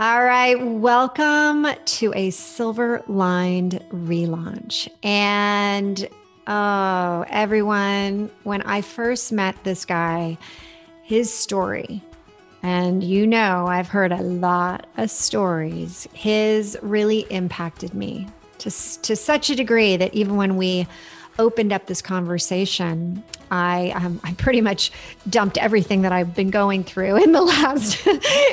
[0.00, 4.88] All right, welcome to a silver lined relaunch.
[5.02, 6.08] And
[6.46, 10.38] oh, everyone, when I first met this guy,
[11.02, 12.00] his story,
[12.62, 18.28] and you know, I've heard a lot of stories, his really impacted me
[18.58, 20.86] to, to such a degree that even when we
[21.38, 24.92] opened up this conversation, I um, I pretty much
[25.28, 28.06] dumped everything that I've been going through in the last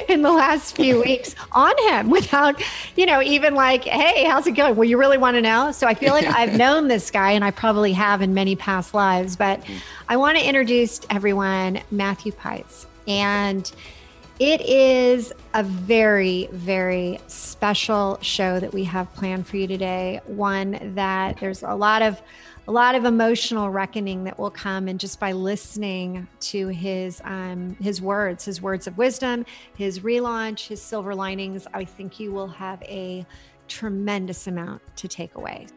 [0.08, 2.62] in the last few weeks on him without,
[2.96, 4.76] you know, even like, hey, how's it going?
[4.76, 5.72] Well, you really want to know?
[5.72, 8.94] So I feel like I've known this guy, and I probably have in many past
[8.94, 9.36] lives.
[9.36, 9.64] But
[10.08, 13.70] I want to introduce everyone Matthew Paetz, and
[14.40, 20.20] it is a very, very special show that we have planned for you today.
[20.26, 22.22] One that there's a lot of
[22.68, 27.76] a lot of emotional reckoning that will come and just by listening to his um,
[27.76, 29.46] his words his words of wisdom
[29.78, 33.26] his relaunch his silver linings i think you will have a
[33.68, 35.68] tremendous amount to take away.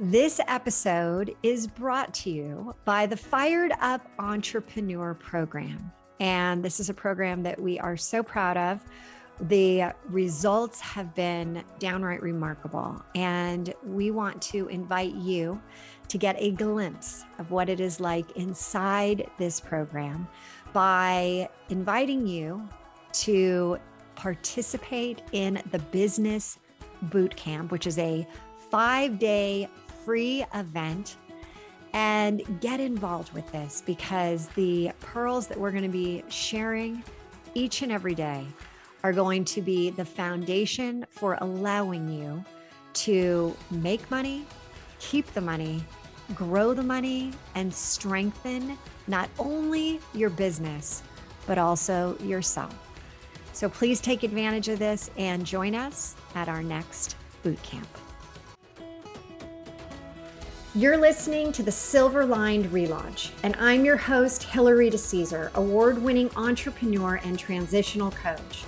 [0.00, 5.92] This episode is brought to you by the fired up entrepreneur program.
[6.20, 8.80] And this is a program that we are so proud of.
[9.40, 13.04] The results have been downright remarkable.
[13.14, 15.60] And we want to invite you
[16.08, 20.26] to get a glimpse of what it is like inside this program
[20.72, 22.66] by inviting you
[23.12, 23.78] to
[24.14, 26.58] participate in the Business
[27.02, 28.26] Boot Camp, which is a
[28.70, 29.68] five day
[30.04, 31.16] free event.
[31.94, 37.02] And get involved with this because the pearls that we're going to be sharing
[37.54, 38.46] each and every day
[39.02, 42.44] are going to be the foundation for allowing you
[42.92, 44.44] to make money,
[44.98, 45.82] keep the money,
[46.34, 48.76] grow the money, and strengthen
[49.06, 51.02] not only your business,
[51.46, 52.74] but also yourself.
[53.52, 57.88] So please take advantage of this and join us at our next boot camp.
[60.74, 66.30] You're listening to the Silver Lined Relaunch, and I'm your host, Hilary DeCesar, award winning
[66.36, 68.64] entrepreneur and transitional coach.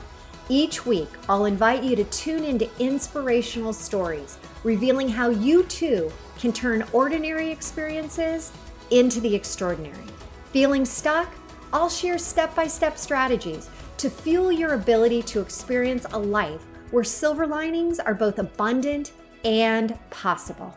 [0.49, 6.53] Each week, I'll invite you to tune into inspirational stories, revealing how you too can
[6.53, 8.51] turn ordinary experiences
[8.91, 10.05] into the extraordinary.
[10.53, 11.33] Feeling stuck?
[11.73, 13.69] I'll share step by step strategies
[13.99, 16.63] to fuel your ability to experience a life
[16.93, 19.13] where silver linings are both abundant
[19.45, 20.75] and possible.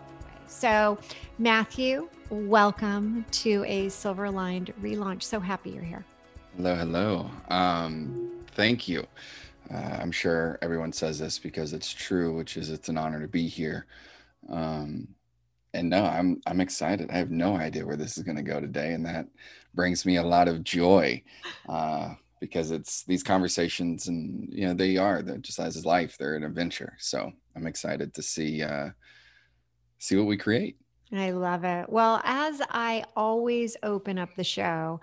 [0.48, 1.00] So,
[1.40, 5.24] Matthew, welcome to a silver lined relaunch.
[5.24, 6.06] So happy you're here.
[6.58, 7.32] Hello, hello.
[7.48, 9.08] Um, thank you.
[9.74, 13.28] Uh, I'm sure everyone says this because it's true, which is it's an honor to
[13.30, 13.86] be here.
[14.50, 15.08] Um,
[15.74, 17.10] and no, I'm I'm excited.
[17.12, 19.28] I have no idea where this is going to go today, and that
[19.74, 21.22] brings me a lot of joy
[21.68, 26.18] uh, because it's these conversations, and you know they are they're just as life.
[26.18, 26.96] They're an adventure.
[27.00, 28.90] So I'm excited to see uh,
[29.98, 30.78] see what we create.
[31.12, 31.90] I love it.
[31.90, 35.00] Well, as I always open up the show,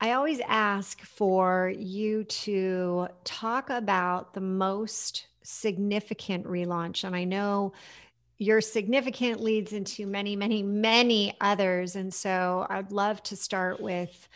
[0.00, 7.04] I always ask for you to talk about the most significant relaunch.
[7.04, 7.72] And I know
[8.38, 11.96] your significant leads into many, many, many others.
[11.96, 14.28] And so I'd love to start with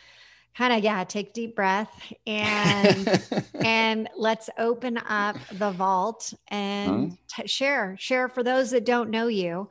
[0.55, 3.21] kind of yeah take deep breath and
[3.63, 9.27] and let's open up the vault and t- share share for those that don't know
[9.27, 9.69] you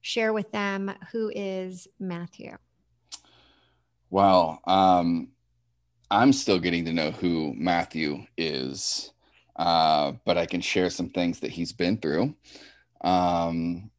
[0.00, 2.56] share with them who is matthew
[4.10, 5.28] well, um,
[6.10, 9.12] I'm still getting to know who Matthew is,
[9.56, 12.34] uh, but I can share some things that he's been through.
[13.06, 13.90] Um,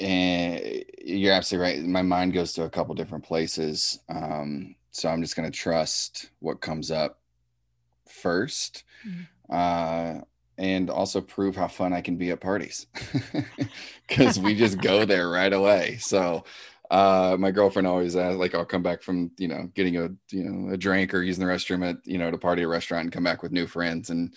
[0.00, 1.84] and you're absolutely right.
[1.84, 4.00] My mind goes to a couple different places.
[4.08, 7.20] Um, so I'm just going to trust what comes up
[8.22, 9.22] 1st mm-hmm.
[9.50, 10.20] uh,
[10.58, 12.86] and also prove how fun I can be at parties
[14.08, 15.96] because we just go there right away.
[15.98, 16.44] So
[16.88, 20.44] uh my girlfriend always asks like i'll come back from you know getting a you
[20.44, 23.02] know a drink or using the restroom at you know to party at a restaurant
[23.02, 24.32] and come back with new friends and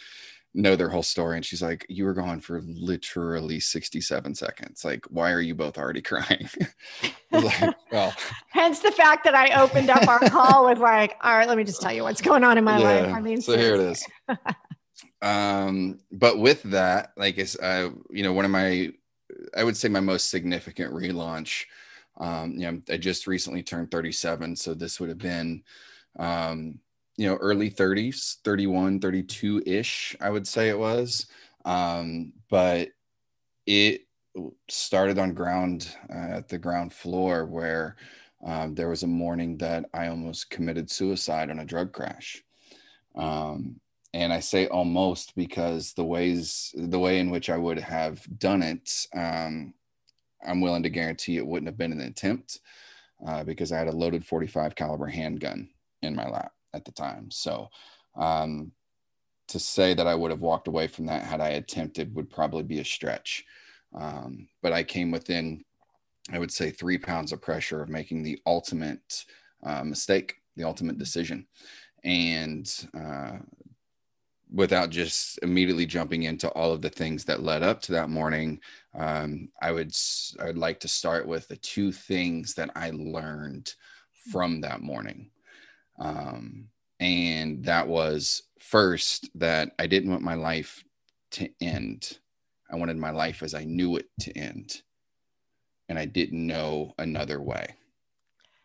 [0.54, 4.84] know their whole story and she's like you were gone for literally 67 seconds.
[4.84, 6.50] Like why are you both already crying?
[7.32, 8.12] Like well
[8.50, 11.64] hence the fact that i opened up our call with like all right let me
[11.64, 13.14] just tell you what's going on in my yeah, life.
[13.14, 14.03] I mean so here it is.
[15.22, 18.91] um but with that like it's uh you know one of my
[19.56, 21.66] i would say my most significant relaunch
[22.20, 25.64] um, you know, I just recently turned 37, so this would have been,
[26.18, 26.79] um,
[27.20, 31.28] you know, early 30s, 31, 32 ish, I would say it was.
[31.66, 32.92] Um, but
[33.66, 34.08] it
[34.70, 37.98] started on ground uh, at the ground floor where
[38.46, 42.42] um, there was a morning that I almost committed suicide on a drug crash.
[43.16, 43.82] Um,
[44.14, 48.64] and I say almost because the ways, the way in which I would have done
[48.64, 49.74] it, um,
[50.48, 52.62] I'm willing to guarantee it wouldn't have been an attempt
[53.28, 55.68] uh, because I had a loaded 45 caliber handgun
[56.02, 57.32] in my lap at the time.
[57.32, 57.70] So
[58.16, 58.72] um,
[59.48, 62.64] to say that I would have walked away from that had I attempted would probably
[62.64, 63.44] be a stretch.
[63.94, 65.64] Um, but I came within,
[66.32, 69.26] I would say, three pounds of pressure of making the ultimate
[69.64, 71.48] uh, mistake, the ultimate decision.
[72.04, 73.40] And uh,
[74.54, 78.60] without just immediately jumping into all of the things that led up to that morning,
[78.98, 79.94] um, I would
[80.40, 83.74] I would like to start with the two things that I learned
[84.32, 85.32] from that morning,
[85.99, 86.69] um,
[86.99, 90.84] and that was first that I didn't want my life
[91.31, 92.17] to end.
[92.72, 94.81] I wanted my life as I knew it to end,
[95.87, 97.75] and I didn't know another way.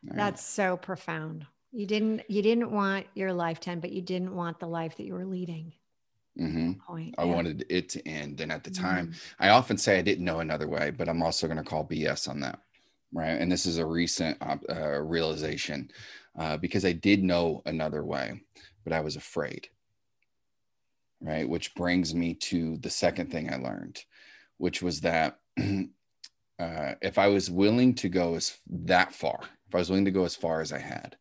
[0.05, 0.17] Right?
[0.17, 1.47] That's so profound.
[1.73, 4.97] You didn't you didn't want your life to end, but you didn't want the life
[4.97, 5.73] that you were leading.
[6.39, 6.73] Mm-hmm.
[6.87, 7.15] Point.
[7.17, 7.35] I yeah.
[7.35, 8.41] wanted it to end.
[8.41, 9.43] And at the time, mm-hmm.
[9.45, 12.29] I often say I didn't know another way, but I'm also going to call BS
[12.29, 12.59] on that.
[13.13, 13.41] Right.
[13.41, 15.91] And this is a recent uh, realization
[16.39, 18.41] uh, because I did know another way,
[18.85, 19.69] but I was afraid.
[21.21, 21.49] Right.
[21.49, 24.05] Which brings me to the second thing I learned,
[24.59, 29.79] which was that uh, if I was willing to go as that far, if I
[29.79, 31.17] was willing to go as far as I had,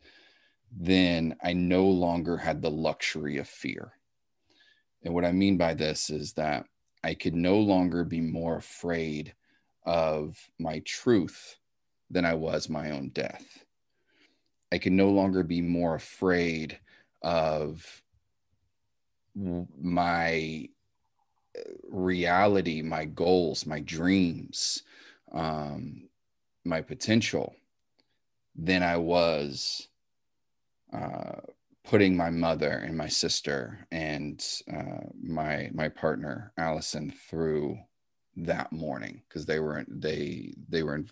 [0.72, 3.94] then I no longer had the luxury of fear.
[5.04, 6.66] And what I mean by this is that
[7.04, 9.34] I could no longer be more afraid
[9.86, 11.58] of my truth
[12.10, 13.63] than I was my own death.
[14.74, 16.80] I can no longer be more afraid
[17.22, 18.02] of
[19.36, 20.68] my
[21.56, 21.62] uh,
[21.92, 24.82] reality, my goals, my dreams,
[25.32, 26.10] um,
[26.66, 27.56] my potential
[28.56, 29.90] than I was
[30.92, 31.42] uh,
[31.84, 34.44] putting my mother and my sister and
[34.76, 37.78] uh, my my partner Allison through
[38.38, 41.10] that morning because they were they they were in,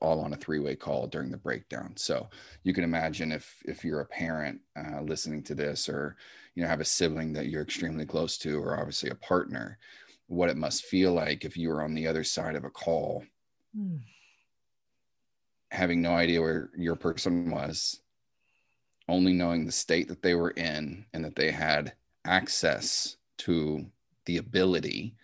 [0.00, 2.28] all on a three-way call during the breakdown so
[2.62, 6.16] you can imagine if if you're a parent uh, listening to this or
[6.54, 9.78] you know have a sibling that you're extremely close to or obviously a partner
[10.26, 13.24] what it must feel like if you were on the other side of a call
[13.76, 13.98] mm.
[15.70, 18.00] having no idea where your person was
[19.08, 23.86] only knowing the state that they were in and that they had access to
[24.26, 25.14] the ability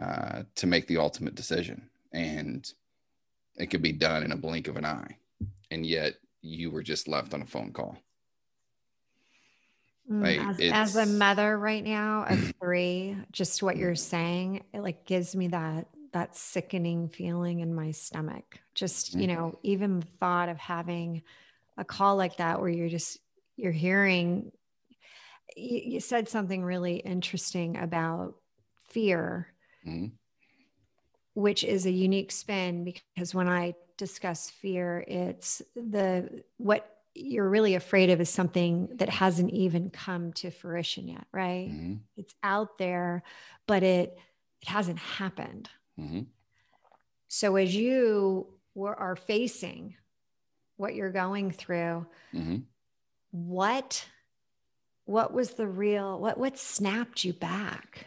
[0.00, 1.88] uh, to make the ultimate decision.
[2.12, 2.70] And
[3.60, 5.16] it could be done in a blink of an eye.
[5.70, 7.98] And yet you were just left on a phone call.
[10.10, 10.40] Mm, like,
[10.72, 15.36] as, as, a mother right now of three, just what you're saying, it like gives
[15.36, 18.58] me that that sickening feeling in my stomach.
[18.74, 19.36] Just, you mm-hmm.
[19.36, 21.22] know, even the thought of having
[21.76, 23.18] a call like that where you're just
[23.56, 24.50] you're hearing
[25.56, 28.34] you, you said something really interesting about
[28.88, 29.48] fear
[29.86, 30.06] mm-hmm.
[31.34, 37.74] Which is a unique spin because when i discuss fear it's the what you're really
[37.74, 41.94] afraid of is something that hasn't even come to fruition yet right mm-hmm.
[42.16, 43.22] it's out there
[43.66, 44.18] but it
[44.62, 45.68] it hasn't happened
[45.98, 46.20] mm-hmm.
[47.28, 49.94] so as you were, are facing
[50.76, 52.58] what you're going through mm-hmm.
[53.30, 54.06] what
[55.04, 58.06] what was the real what what snapped you back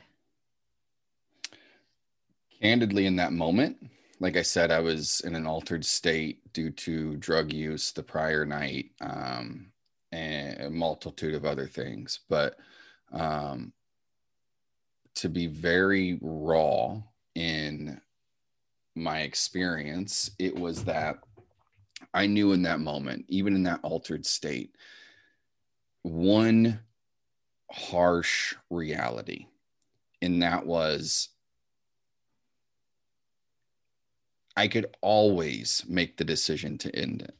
[2.63, 3.77] candidly in that moment
[4.19, 8.45] like i said i was in an altered state due to drug use the prior
[8.45, 9.67] night um,
[10.11, 12.57] and a multitude of other things but
[13.11, 13.73] um,
[15.15, 16.95] to be very raw
[17.35, 17.99] in
[18.95, 21.17] my experience it was that
[22.13, 24.75] I knew in that moment, even in that altered state,
[26.03, 26.79] one
[27.71, 29.47] harsh reality.
[30.21, 31.29] And that was
[34.55, 37.35] I could always make the decision to end it.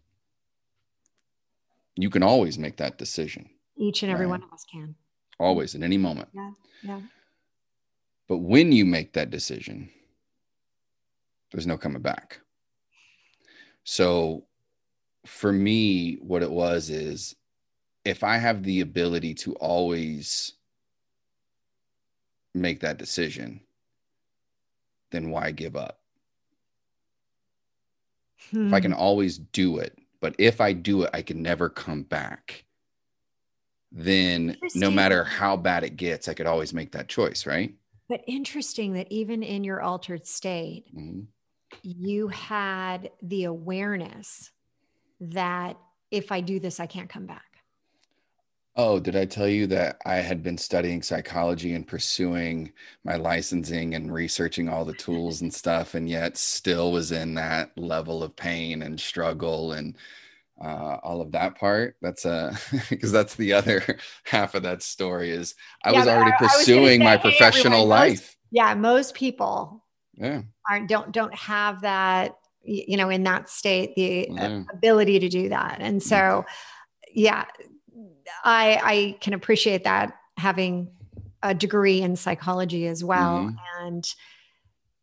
[1.96, 3.50] You can always make that decision.
[3.78, 4.32] Each and every right?
[4.32, 4.96] one of us can.
[5.40, 6.30] Always, at any moment.
[6.34, 6.52] Yeah.
[6.82, 7.02] Yeah.
[8.28, 9.90] But when you make that decision,
[11.52, 12.40] there's no coming back.
[13.84, 14.46] So
[15.26, 17.36] for me, what it was is
[18.06, 20.54] if I have the ability to always
[22.54, 23.62] make that decision,
[25.12, 26.00] then why give up?
[28.52, 28.68] Hmm.
[28.68, 29.00] If I can hmm.
[29.00, 32.66] always do it, but if I do it, I can never come back.
[33.92, 37.76] Then no matter how bad it gets, I could always make that choice, right?
[38.10, 41.22] But interesting that even in your altered state, mm-hmm.
[41.84, 44.52] you had the awareness
[45.20, 45.78] that
[46.12, 47.53] if I do this, I can't come back?
[48.76, 52.72] Oh, did I tell you that I had been studying psychology and pursuing
[53.04, 57.78] my licensing and researching all the tools and stuff, and yet still was in that
[57.78, 59.96] level of pain and struggle and
[60.60, 61.98] uh, all of that part.
[62.02, 62.58] That's a
[62.90, 67.04] because that's the other half of that story is I yeah, was already I, pursuing
[67.04, 68.22] I was my professional life.
[68.22, 69.84] Most, yeah, most people
[70.16, 74.64] yeah aren't don't don't have that you know in that state the yeah.
[74.72, 76.46] ability to do that, and so mm.
[77.14, 77.46] yeah,
[78.44, 80.92] I I can appreciate that having
[81.42, 83.86] a degree in psychology as well, mm-hmm.
[83.86, 84.06] and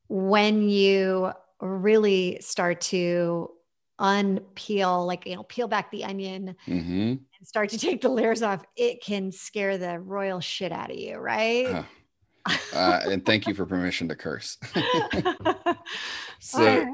[0.09, 3.51] when you really start to
[4.01, 6.91] unpeel, like, you know, peel back the onion mm-hmm.
[6.91, 10.97] and start to take the layers off, it can scare the royal shit out of
[10.97, 11.85] you, right?
[12.47, 14.59] Uh, and thank you for permission to curse.
[16.41, 16.87] so,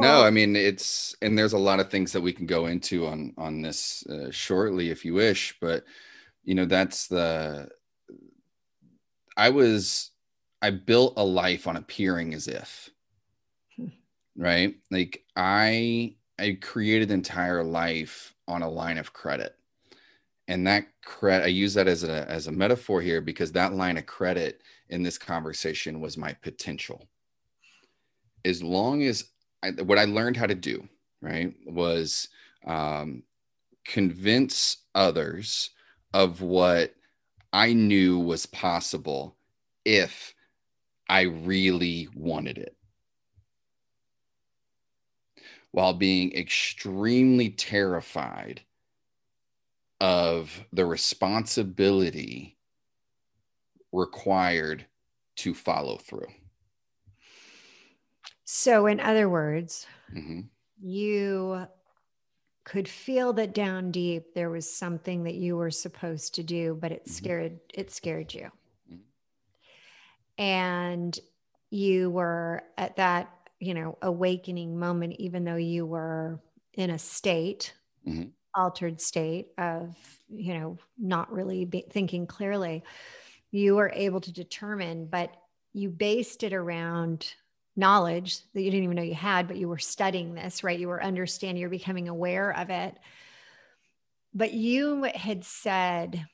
[0.00, 3.06] no, I mean, it's, and there's a lot of things that we can go into
[3.06, 5.84] on, on this uh, shortly if you wish, but,
[6.44, 7.68] you know, that's the,
[9.36, 10.10] I was,
[10.62, 12.90] I built a life on appearing as if,
[14.36, 14.76] right?
[14.90, 19.54] Like I I created entire life on a line of credit.
[20.48, 23.96] And that credit, I use that as a, as a metaphor here because that line
[23.96, 27.08] of credit in this conversation was my potential.
[28.44, 29.24] As long as
[29.62, 30.88] I, what I learned how to do,
[31.20, 32.28] right, was
[32.66, 33.22] um,
[33.84, 35.70] convince others
[36.12, 36.94] of what
[37.52, 39.36] I knew was possible
[39.84, 40.34] if
[41.08, 42.76] I really wanted it
[45.72, 48.60] while being extremely terrified
[50.02, 52.58] of the responsibility
[53.92, 54.84] required
[55.36, 56.26] to follow through.
[58.44, 60.40] So, in other words, mm-hmm.
[60.82, 61.68] you
[62.64, 66.90] could feel that down deep there was something that you were supposed to do, but
[66.90, 67.12] it mm-hmm.
[67.12, 68.50] scared it scared you.
[68.92, 70.42] Mm-hmm.
[70.42, 71.18] And
[71.70, 76.40] you were at that you know awakening moment even though you were
[76.74, 77.72] in a state
[78.06, 78.28] mm-hmm.
[78.54, 79.94] Altered state of
[80.28, 82.82] you know not really thinking clearly
[83.50, 85.34] you were able to determine but
[85.72, 87.34] you based it around
[87.76, 90.78] knowledge that you didn't even know you had but you were studying this right?
[90.78, 92.96] You were understanding you're becoming aware of it.
[94.34, 96.24] But you had said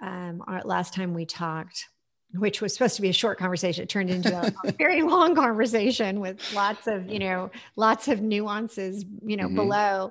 [0.00, 1.88] um, our, last time we talked
[2.36, 5.36] which was supposed to be a short conversation it turned into a, a very long
[5.36, 9.54] conversation with lots of you know lots of nuances you know mm-hmm.
[9.54, 10.10] below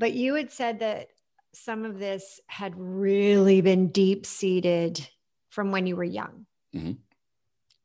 [0.00, 1.08] but you had said that
[1.52, 5.06] some of this had really been deep seated
[5.50, 6.92] from when you were young mm-hmm.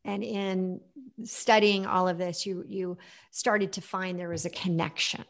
[0.04, 0.82] and in
[1.24, 2.98] studying all of this you you
[3.32, 5.26] started to find there was a connection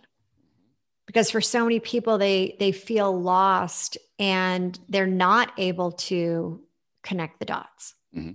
[1.05, 6.61] because for so many people they they feel lost and they're not able to
[7.03, 8.31] connect the dots Mm-hmm.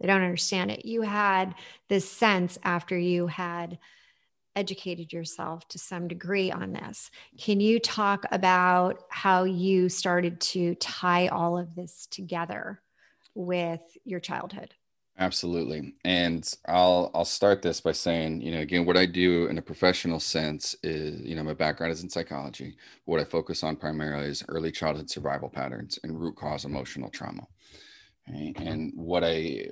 [0.00, 0.84] They don't understand it.
[0.84, 1.54] You had
[1.88, 3.78] this sense after you had
[4.56, 7.10] educated yourself to some degree on this.
[7.38, 12.80] Can you talk about how you started to tie all of this together
[13.34, 14.74] with your childhood?
[15.16, 15.94] Absolutely.
[16.04, 19.62] And I'll I'll start this by saying, you know, again, what I do in a
[19.62, 22.76] professional sense is, you know, my background is in psychology.
[23.04, 27.46] What I focus on primarily is early childhood survival patterns and root cause emotional trauma.
[28.28, 28.54] Right?
[28.56, 29.66] And what I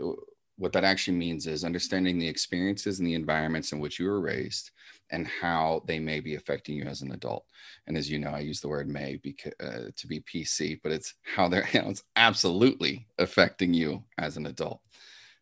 [0.63, 4.21] what that actually means is understanding the experiences and the environments in which you were
[4.21, 4.71] raised
[5.11, 7.45] and how they may be affecting you as an adult.
[7.89, 9.21] And as you know, I use the word may
[9.59, 14.37] uh, to be PC, but it's how they're you know, it's absolutely affecting you as
[14.37, 14.81] an adult.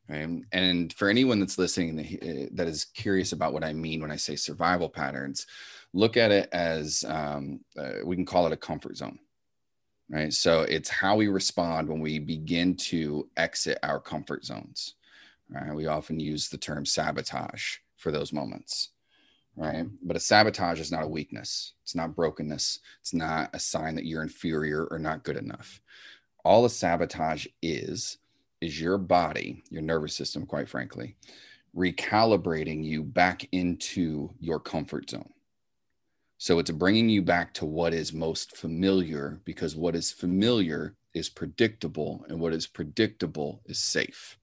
[0.08, 0.42] Right?
[0.52, 4.16] And for anyone that's listening uh, that is curious about what I mean when I
[4.16, 5.46] say survival patterns,
[5.92, 9.18] look at it as um, uh, we can call it a comfort zone
[10.12, 10.32] right?
[10.32, 14.96] So it's how we respond when we begin to exit our comfort zones.
[15.50, 15.74] Right?
[15.74, 18.90] We often use the term sabotage for those moments,
[19.56, 19.86] right?
[20.02, 21.74] But a sabotage is not a weakness.
[21.82, 22.80] It's not brokenness.
[23.00, 25.80] It's not a sign that you're inferior or not good enough.
[26.44, 28.18] All a sabotage is
[28.60, 31.16] is your body, your nervous system, quite frankly,
[31.76, 35.30] recalibrating you back into your comfort zone
[36.42, 41.28] so it's bringing you back to what is most familiar because what is familiar is
[41.28, 44.38] predictable and what is predictable is safe.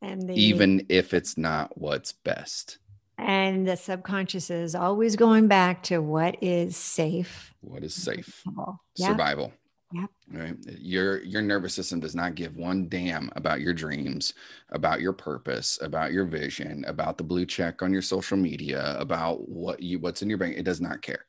[0.00, 2.78] And the, even if it's not what's best.
[3.18, 7.52] And the subconscious is always going back to what is safe.
[7.60, 8.44] What is safe?
[8.96, 9.52] Survival.
[9.92, 10.10] Yep.
[10.30, 10.56] Right.
[10.78, 14.34] Your your nervous system does not give one damn about your dreams,
[14.70, 19.48] about your purpose, about your vision, about the blue check on your social media, about
[19.48, 20.56] what you what's in your bank.
[20.56, 21.24] It does not care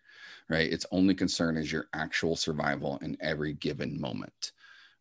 [0.50, 0.72] right?
[0.72, 4.52] Its only concern is your actual survival in every given moment,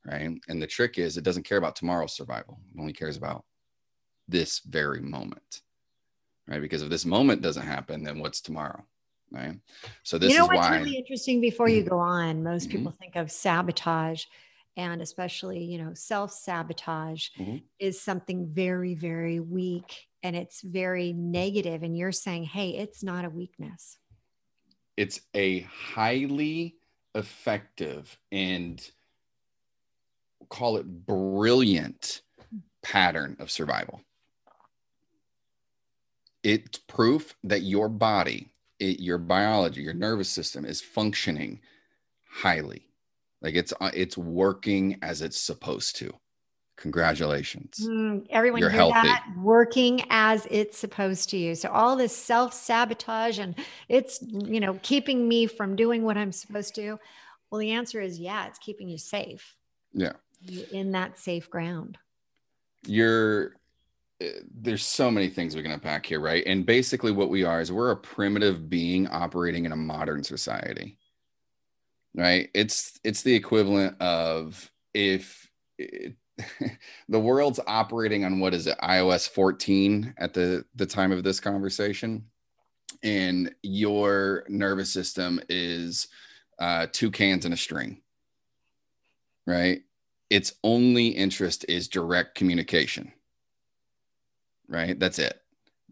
[0.04, 0.38] right?
[0.48, 2.60] And the trick is it doesn't care about tomorrow's survival.
[2.75, 3.44] It only cares about
[4.28, 5.62] this very moment,
[6.49, 6.61] right?
[6.61, 8.85] Because if this moment doesn't happen, then what's tomorrow?
[9.30, 9.61] Right.
[10.04, 12.73] So this you know is what's why really interesting before you go on, most Mhm.
[12.73, 14.25] people think of sabotage
[14.76, 17.62] and especially, you know, self-sabotage Mhm.
[17.78, 21.82] is something very, very weak and it's very negative.
[21.82, 23.99] And you're saying, hey, it's not a weakness.
[24.97, 26.76] it's a highly
[27.14, 28.90] effective and
[30.49, 32.23] call it brilliant
[32.82, 34.02] pattern of survival.
[36.42, 41.61] It's proof that your body, it, your biology, your nervous system is functioning
[42.30, 42.87] highly.
[43.42, 46.12] Like it's uh, it's working as it's supposed to.
[46.76, 47.80] Congratulations.
[47.83, 49.09] Mm, everyone You're healthy.
[49.09, 49.26] that?
[49.37, 51.57] Working as it's supposed to you.
[51.57, 53.57] So all this self-sabotage and
[53.88, 56.99] it's, you know, keeping me from doing what I'm supposed to.
[57.50, 59.57] Well, the answer is yeah, it's keeping you safe.
[59.92, 60.12] Yeah.
[60.40, 61.99] You're in that safe ground.
[62.87, 63.57] you're
[64.52, 66.42] there's so many things we can unpack here right?
[66.46, 70.98] And basically what we are is we're a primitive being operating in a modern society
[72.14, 72.50] right?
[72.54, 75.48] It's it's the equivalent of if
[75.78, 76.14] it,
[77.08, 81.40] the world's operating on what is it ios 14 at the the time of this
[81.40, 82.25] conversation
[83.02, 86.08] and your nervous system is
[86.58, 88.00] uh, two cans and a string
[89.46, 89.82] right?
[90.28, 93.12] Its only interest is direct communication
[94.68, 95.40] right that's it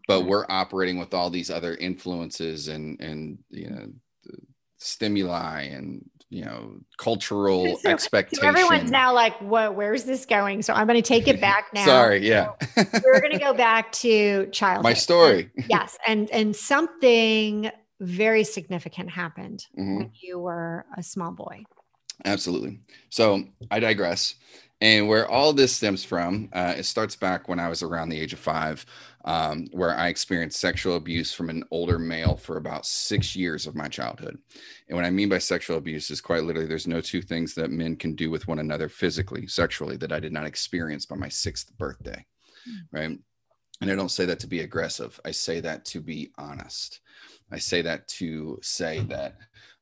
[0.07, 3.87] but we're operating with all these other influences and and you know
[4.23, 4.37] the
[4.77, 9.75] stimuli and you know cultural So- expectation So everyone's now like, "What?
[9.75, 11.85] Where's this going?" So I'm going to take it back now.
[11.85, 12.49] sorry yeah
[13.03, 14.83] We're going to go back to childhood.
[14.83, 19.97] my story yes, and and something very significant happened Mhm.
[19.97, 21.63] when you were a small boy.
[22.25, 22.79] Absolutely.
[23.09, 24.35] So I digress.
[24.79, 28.19] And where all this stems from, uh, it starts back when I was around the
[28.19, 28.85] age of five,
[29.25, 33.75] um, where I experienced sexual abuse from an older male for about six years of
[33.75, 34.37] my childhood.
[34.87, 37.71] And what I mean by sexual abuse is quite literally there's no two things that
[37.71, 41.29] men can do with one another physically, sexually, that I did not experience by my
[41.29, 42.23] sixth birthday.
[42.91, 43.17] Right.
[43.81, 45.19] And I don't say that to be aggressive.
[45.25, 46.99] I say that to be honest.
[47.51, 49.37] I say that to say that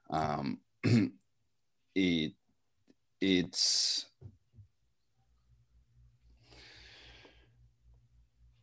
[0.10, 0.60] um,
[1.96, 2.34] it
[3.22, 4.06] it's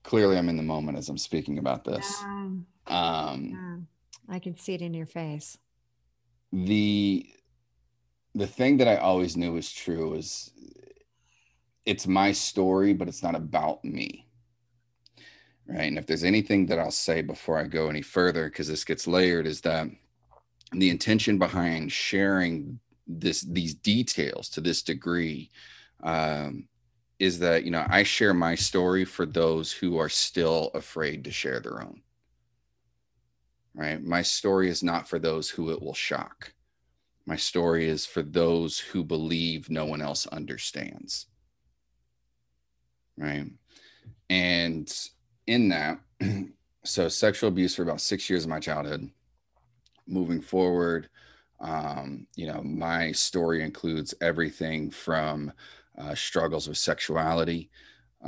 [0.03, 2.23] clearly I'm in the moment as I'm speaking about this.
[2.23, 3.87] Um, Um,
[4.29, 5.59] I can see it in your face.
[6.53, 7.27] the
[8.35, 10.51] the thing that I always knew was true is
[11.85, 14.27] it's my story, but it's not about me.
[15.67, 15.85] Right.
[15.85, 19.07] And if there's anything that I'll say before I go any further, because this gets
[19.07, 19.87] layered, is that
[20.73, 25.51] the intention behind sharing this these details to this degree
[26.03, 26.69] um,
[27.19, 31.31] is that you know I share my story for those who are still afraid to
[31.31, 32.03] share their own.
[33.75, 34.03] Right.
[34.03, 36.53] My story is not for those who it will shock.
[37.25, 41.27] My story is for those who believe no one else understands.
[43.17, 43.47] Right.
[44.29, 44.93] And
[45.47, 46.01] in that,
[46.85, 49.09] so sexual abuse for about six years of my childhood.
[50.07, 51.09] Moving forward,
[51.63, 55.53] um, you know, my story includes everything from
[55.97, 57.71] uh, struggles with sexuality,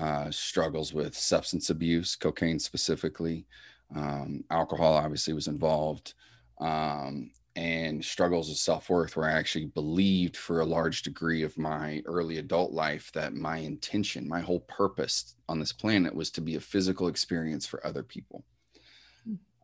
[0.00, 3.46] uh, struggles with substance abuse, cocaine specifically,
[3.94, 6.14] um, alcohol obviously was involved,
[6.60, 11.58] um, and struggles with self worth, where I actually believed for a large degree of
[11.58, 16.40] my early adult life that my intention, my whole purpose on this planet was to
[16.40, 18.44] be a physical experience for other people.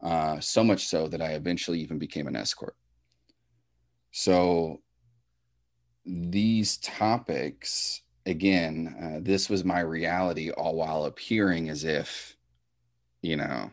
[0.03, 2.75] Uh, so much so that I eventually even became an escort.
[4.11, 4.81] So
[6.05, 12.37] these topics, again, uh, this was my reality, all while appearing as if,
[13.23, 13.71] you know,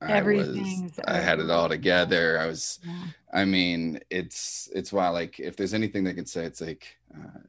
[0.00, 0.58] I was,
[1.06, 2.38] I had it all together.
[2.38, 3.04] I was, Yeah.
[3.32, 7.40] I mean, it's it's why like if there's anything they could say, it's like, uh,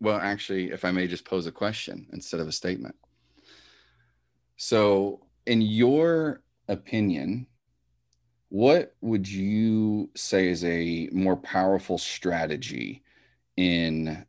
[0.00, 2.96] well, actually, if I may just pose a question instead of a statement.
[4.56, 7.46] So, in your opinion,
[8.48, 13.02] what would you say is a more powerful strategy
[13.56, 14.24] in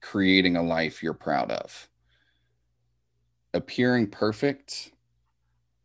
[0.00, 1.88] creating a life you're proud of?
[3.54, 4.92] Appearing perfect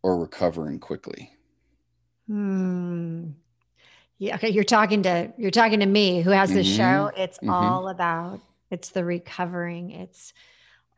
[0.04, 1.32] or recovering quickly?
[2.28, 3.30] Hmm.
[4.17, 4.36] Yeah.
[4.36, 4.50] Okay.
[4.50, 7.12] You're talking to you're talking to me who has this show.
[7.15, 7.52] It's mhm.
[7.52, 9.91] all about it's the recovering.
[9.91, 10.34] It's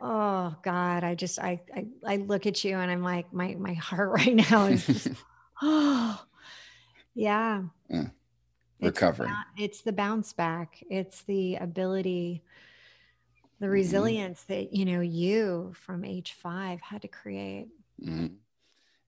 [0.02, 1.04] oh God.
[1.04, 4.36] I just I I, I look at you and I'm like my my heart right
[4.36, 5.08] now is just,
[5.62, 6.24] oh
[7.16, 7.64] yeah.
[8.82, 9.30] recovery.
[9.56, 10.84] It's, it's the bounce back.
[10.90, 12.44] It's the ability,
[13.60, 13.72] the Mm-hmm.
[13.72, 17.68] resilience that you know you from age five had to create.
[18.02, 18.38] Mhm.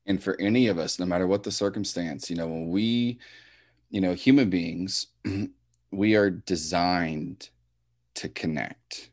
[0.08, 3.18] And for any of us, no matter what the circumstance, you know, when we,
[3.89, 5.08] you know, human beings,
[5.91, 7.50] we are designed
[8.15, 9.10] to connect,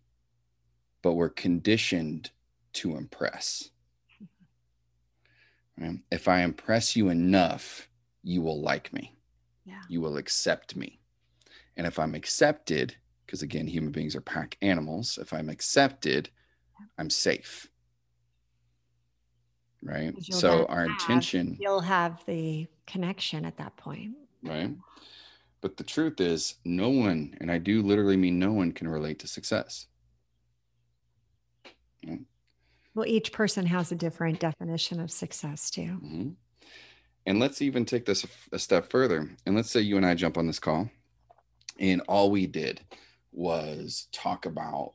[1.02, 2.30] but we're conditioned
[2.74, 3.70] to impress.
[5.78, 5.98] Right?
[6.10, 7.88] If I impress you enough,
[8.22, 9.14] you will like me.
[9.64, 9.80] Yeah.
[9.88, 11.00] You will accept me.
[11.76, 16.28] And if I'm accepted, because again, human beings are pack animals, if I'm accepted,
[16.98, 17.68] I'm safe.
[19.82, 20.14] Right.
[20.22, 24.12] So our have- intention, You'll have the connection at that point.
[24.42, 24.70] right?
[25.60, 29.18] But the truth is, no one, and I do literally mean no one can relate
[29.20, 29.86] to success.
[32.94, 35.98] Well, each person has a different definition of success too.
[36.04, 36.34] Mhm.
[37.26, 39.30] And let's even take this a step further.
[39.46, 40.90] And let's say you and I jump on this call,
[41.78, 42.80] and all we did
[43.32, 44.94] was talk about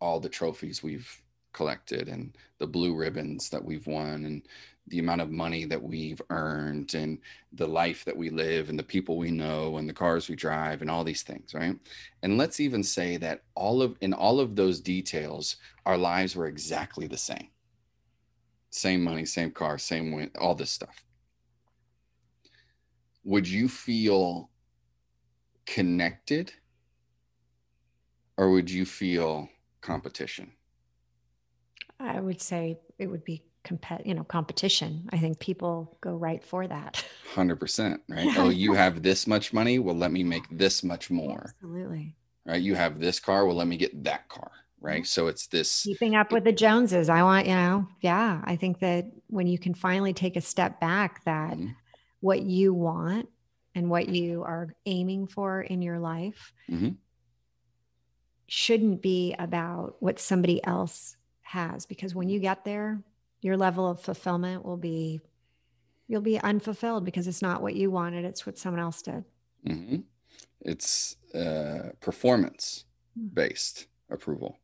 [0.00, 1.20] all the trophies we've
[1.52, 4.42] collected and the blue ribbons that we've won and
[4.88, 7.18] the amount of money that we've earned and
[7.52, 10.80] the life that we live and the people we know and the cars we drive
[10.80, 11.76] and all these things right?
[12.22, 16.46] And let's even say that all of in all of those details our lives were
[16.46, 17.48] exactly the same.
[18.70, 21.04] Same money same car same win all this stuff
[23.24, 24.50] would you feel
[25.66, 26.52] connected
[28.36, 29.48] or would you feel
[29.80, 30.52] competition
[31.98, 35.06] I would say it would be compet, you know, competition.
[35.12, 37.04] I think people go right for that.
[37.34, 41.54] 100% right oh you have this much money well let me make this much more
[41.54, 42.16] Absolutely.
[42.44, 45.82] right you have this car well let me get that car right so it's this
[45.84, 47.08] Keeping up with the Joneses.
[47.08, 48.40] I want, you know, yeah.
[48.44, 51.74] I think that when you can finally take a step back, that Mhm,
[52.20, 53.28] what you want
[53.74, 56.96] and what you are aiming for in your life mhm,
[58.46, 63.00] shouldn't be about what somebody else has because when you get there
[63.42, 65.20] your level of fulfillment will be
[66.08, 69.24] you'll be unfulfilled because it's not what you wanted it's what someone else did.
[69.66, 70.04] Mhm.
[70.60, 72.84] it's uh, performance
[73.34, 74.58] based approval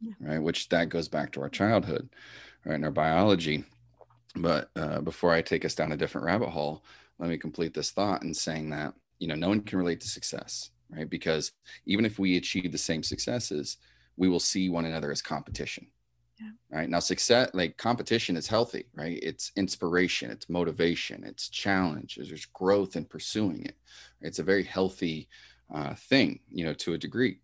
[0.00, 0.12] Yeah.
[0.20, 0.38] right?
[0.42, 2.08] Which that goes back to our childhood
[2.64, 2.74] right?
[2.74, 3.64] And our biology
[4.40, 6.84] but uh, before i take us down a different rabbit hole
[7.18, 10.08] let me complete this thought in saying that you know no one can relate to
[10.08, 11.08] success right?
[11.08, 11.52] Because
[11.86, 13.78] even if we achieve the same successes
[14.16, 15.86] we will see one another as competition.
[16.40, 16.50] Yeah.
[16.70, 16.90] right?
[16.90, 19.18] Now success like competition is healthy right?
[19.22, 23.76] It's inspiration it's motivation it's challenge there's growth in pursuing it.
[24.20, 25.28] It's a very healthy
[25.72, 27.40] uh, thing you know to a degree.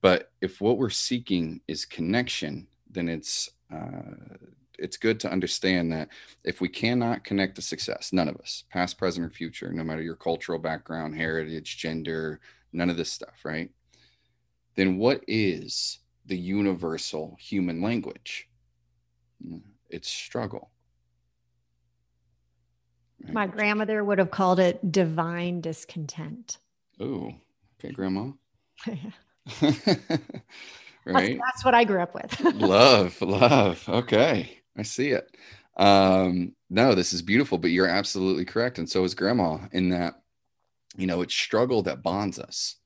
[0.00, 4.36] But if what we're seeking is connection then it's uh,
[4.78, 6.08] it's good to understand that
[6.44, 10.02] if we cannot connect to success none of us past present or future no matter
[10.02, 12.40] your cultural background heritage gender
[12.72, 13.70] none of this stuff right?
[14.74, 18.48] Then what is the universal human language?
[19.44, 20.70] Mm, it's struggle.
[23.24, 23.34] Right?
[23.34, 26.58] my grandmother would have called it divine discontent.
[27.00, 27.32] Oh
[27.80, 28.30] okay grandma.
[28.86, 29.62] That's,
[31.06, 31.40] right?
[31.42, 32.40] that's what i grew up with.
[32.54, 35.36] Love love okay i see it.
[35.76, 40.14] Um no this is beautiful but you're absolutely correct and so is grandma in that
[40.96, 42.76] you know it's struggle that bonds us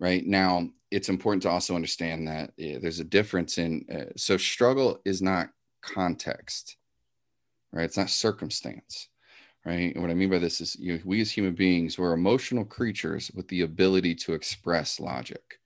[0.00, 0.24] right?
[0.26, 5.00] Now it's important to also understand that eh, there's a difference in uh, so struggle
[5.04, 5.50] is not
[5.82, 6.76] context
[7.72, 7.84] right?
[7.84, 9.08] It's not circumstance
[9.64, 9.94] right?
[9.94, 12.64] And what i mean by this is you know, we as human beings we're emotional
[12.64, 15.60] creatures with the ability to express logic.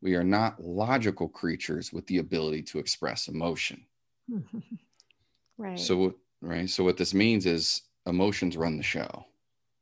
[0.00, 3.86] We are not logical creatures with the ability to express emotion
[5.58, 9.24] right so what right so what this means is emotions run the show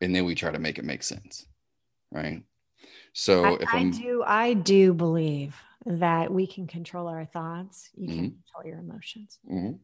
[0.01, 1.47] and then we try to make it make sense
[2.13, 2.45] right
[3.15, 7.91] so I, if I i'm do i do believe that we can control our thoughts
[7.95, 8.43] you can Mhm.
[8.45, 9.83] control your emotions Mhm.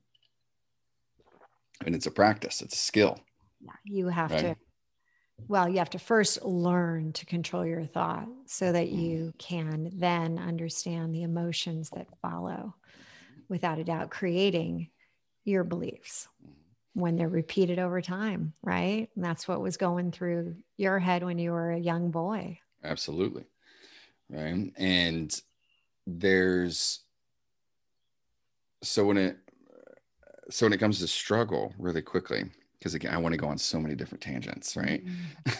[1.85, 3.19] and it's a practice it's a skill
[3.61, 4.37] yeah you have Right.
[4.37, 4.57] to
[5.49, 9.19] well you have to first learn to control your thought so that Mm-hmm.
[9.23, 12.75] you can then understand the emotions that follow
[13.49, 14.91] without a doubt creating
[15.45, 17.01] your beliefs Mm-hmm.
[17.01, 19.09] when they're repeated over time right?
[19.15, 22.59] And that's what was going through your head when you were a young boy.
[22.85, 23.45] Absolutely.
[24.31, 24.73] Right?
[24.77, 25.43] And
[26.07, 27.01] there's
[28.83, 29.37] so when it
[30.51, 32.45] so when it comes to struggle really quickly
[32.79, 35.03] because again i want to go on so many different tangents right?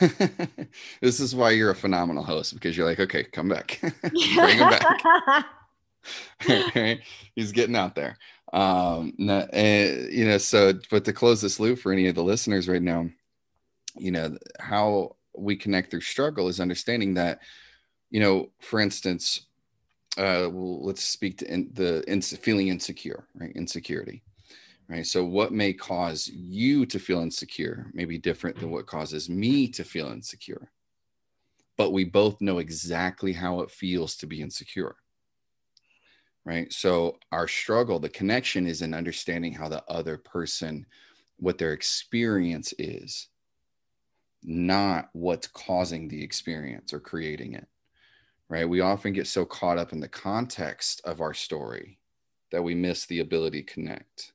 [1.03, 3.79] This is why you're a phenomenal host because you're like okay come back.
[4.03, 5.45] Bring him back?
[7.35, 8.17] he's getting out there.
[8.53, 9.15] Um
[9.53, 12.83] eh, you know so but to close this loop for any of the listeners right
[12.83, 13.09] now
[13.97, 17.41] you know how we connect through struggle is understanding that
[18.11, 19.47] you know for instance
[20.17, 23.53] uh well, let's speak to in, the in, feeling insecure right?
[23.55, 24.23] Insecurity
[24.89, 25.07] right?
[25.07, 29.69] So what may cause you to feel insecure may be different than what causes me
[29.69, 30.71] to feel insecure.
[31.77, 34.97] But we both know exactly how it feels to be insecure
[36.49, 36.73] right?
[36.73, 40.87] So our struggle the connection is in understanding how the other person
[41.37, 43.29] what their experience is
[44.43, 47.69] not what's causing the experience or creating it
[48.49, 48.67] right?
[48.67, 51.99] We often get so caught up in the context of our story
[52.51, 54.33] that we miss the ability to connect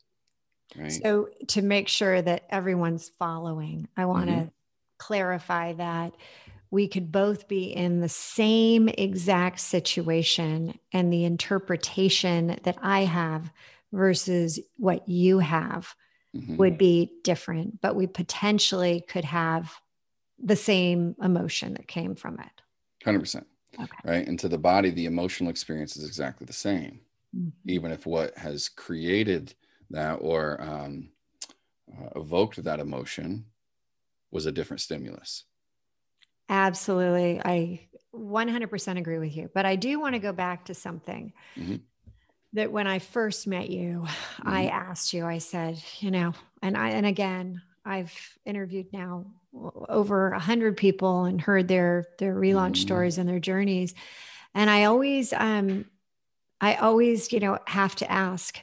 [0.78, 0.92] right?
[0.92, 4.48] So to make sure that everyone's following i want to mm-hmm.
[5.00, 6.14] clarify that
[6.74, 13.52] we could both be in the same exact situation and the interpretation that I have
[13.92, 15.94] versus what you have
[16.36, 16.58] mm-hmm.
[16.58, 19.72] would be different, but we potentially could have
[20.44, 23.06] the same emotion that came from it.
[23.06, 23.46] 100%.
[23.80, 23.88] Okay.
[24.04, 24.28] Right.
[24.28, 27.02] And to the body, the emotional experience is exactly the same,
[27.38, 27.50] mm-hmm.
[27.70, 29.54] even if what has created
[29.92, 31.10] that or um,
[31.96, 33.46] uh, evoked that emotion
[34.32, 35.44] was a different stimulus.
[36.54, 37.42] Absolutely.
[37.44, 37.80] I
[38.14, 39.50] 100% agree with you.
[39.52, 41.78] But I do want to go back to something mm-hmm.
[42.54, 44.48] that when I first met you, mm-hmm.
[44.48, 48.14] I asked you, I said, you know, and I, and again, I've
[48.46, 52.82] interviewed now over a hundred people and heard their, their relaunch mm-hmm.
[52.82, 53.96] stories and their journeys.
[54.54, 55.86] And I always, um,
[56.62, 58.60] I always, you know, have to ask,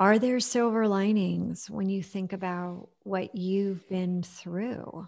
[0.00, 5.06] are there silver linings when you think about what you've been through?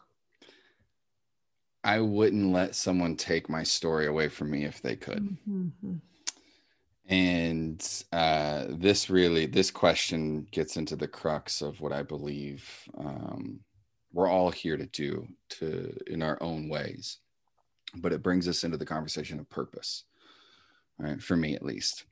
[1.84, 5.36] I wouldn't let someone take my story away from me if they could.
[5.48, 5.96] Mm-hmm.
[7.06, 12.66] And uh, this really, this question gets into the crux of what I believe
[12.96, 13.60] um,
[14.14, 17.18] we're all here to do to in our own ways.
[17.96, 20.04] But it brings us into the conversation of purpose,
[20.98, 21.22] right?
[21.22, 22.04] For me, at least.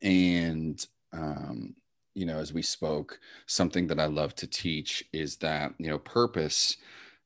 [0.00, 1.74] And um,
[2.14, 5.98] you know, as we spoke, something that I love to teach is that you know,
[5.98, 6.76] purpose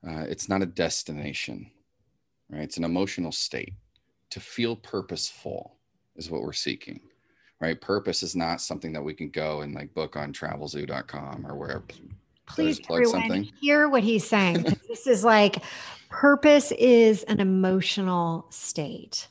[0.07, 1.71] uh, it's not a destination,
[2.51, 2.63] right?
[2.63, 3.75] It's an emotional state.
[4.31, 5.77] To feel purposeful
[6.17, 7.01] is what we're seeking,
[7.61, 7.81] right?
[7.81, 11.85] Purpose is not something that we can go and like book on travelzoo.com or wherever.
[12.47, 13.49] Please plug something.
[13.61, 14.63] hear what he's saying.
[14.89, 15.63] this is like
[16.09, 19.29] purpose is an emotional state.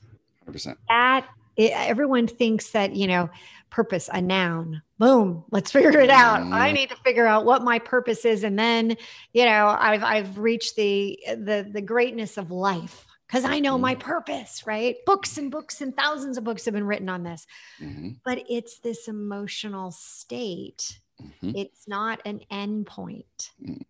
[0.47, 0.75] 100%.
[0.88, 3.29] That it, everyone thinks that, you know,
[3.71, 4.84] purpose, a noun.
[4.99, 6.41] Boom, let's figure it out.
[6.53, 8.43] I need to figure out what my purpose is.
[8.43, 8.95] And then,
[9.34, 13.95] you know, I've I've reached the the the greatness of life because I know my
[13.95, 14.97] purpose, right?
[15.05, 17.47] Books and books and thousands of books have been written on this.
[17.81, 18.10] Mm-hmm.
[18.25, 20.99] But it's this emotional state.
[21.21, 21.51] Mm-hmm.
[21.55, 23.51] It's not an end point.
[23.65, 23.81] Mm.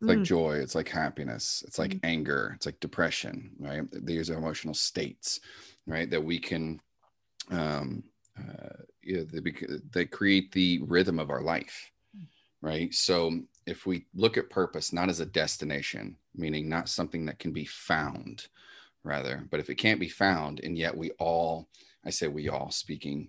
[0.00, 0.24] It's like mm.
[0.24, 2.00] joy, it's like happiness, it's like mm.
[2.02, 3.82] anger, it's like depression, right?
[3.90, 5.40] These are emotional states,
[5.86, 6.08] right?
[6.08, 6.80] That we can
[7.50, 8.04] um
[9.06, 9.52] you know, they,
[9.92, 11.92] they create the rhythm of our life,
[12.60, 12.92] right?
[12.92, 17.52] So if we look at purpose not as a destination, meaning not something that can
[17.52, 18.48] be found,
[19.04, 21.68] rather, but if it can't be found, and yet we all,
[22.04, 23.28] I say we all, speaking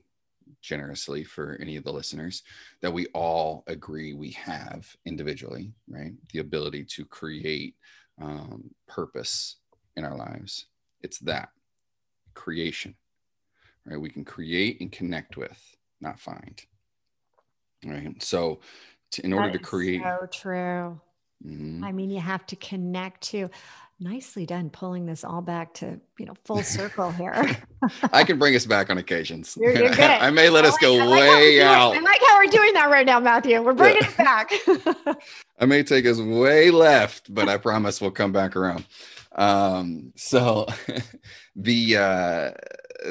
[0.61, 2.41] generously for any of the listeners,
[2.81, 6.13] that we all agree we have individually, right?
[6.33, 7.75] The ability to create
[8.19, 9.57] um, purpose
[9.95, 10.65] in our lives.
[11.03, 11.49] It's that
[12.33, 12.95] creation
[13.87, 13.99] right?
[13.99, 16.61] We can create and connect with, not find.
[17.85, 18.21] Right.
[18.21, 18.59] So,
[19.11, 20.99] to, in order to create, so true.
[21.45, 21.83] Mm-hmm.
[21.83, 23.49] I mean, you have to connect to.
[23.99, 27.57] Nicely done, pulling this all back to you know full circle here.
[28.13, 29.57] I can bring us back on occasions.
[29.59, 31.95] You're, you're I may let I us like, go like way out.
[31.95, 33.59] I like how we're doing that right now, Matthew.
[33.59, 34.43] We're bringing yeah.
[34.43, 35.17] it back.
[35.59, 38.85] I may take us way left, but I promise we'll come back around.
[39.31, 40.67] Um, so
[41.55, 42.51] the uh,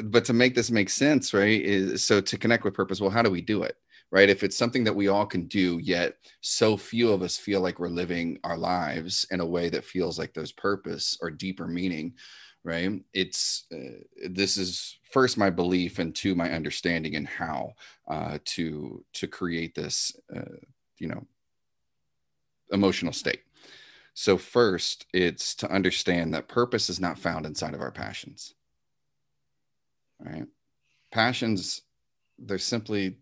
[0.04, 1.60] but to make this make sense, right?
[1.60, 3.00] Is so to connect with purpose.
[3.00, 3.76] Well, how do we do it?
[4.12, 4.28] Right.
[4.28, 7.80] If it's something that we all can do, yet so few of us feel like
[7.80, 12.14] we're living our lives in a way that feels like there's purpose or deeper meaning,
[12.62, 13.02] right?
[13.12, 13.98] It's uh,
[14.30, 17.72] this is first my belief and two my understanding and how
[18.08, 20.54] uh, to to create this, uh,
[20.98, 21.26] you know,
[22.70, 23.40] emotional state.
[24.14, 28.54] So first, it's to understand that purpose is not found inside of our passions
[30.20, 30.46] right?
[31.12, 31.82] Passions,
[32.38, 33.16] they're simply,